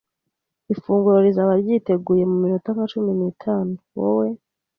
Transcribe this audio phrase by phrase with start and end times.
[0.73, 4.27] Ifunguro rizaba ryiteguye muminota nka cumi n'itanu Wowe,